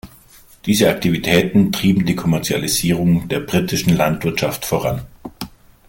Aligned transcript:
Diese 0.65 0.89
Aktivitäten 0.89 1.71
trieben 1.71 2.07
die 2.07 2.15
Kommerzialisierung 2.15 3.27
der 3.27 3.39
britischen 3.41 3.95
Landwirtschaft 3.95 4.65
voran. 4.65 5.05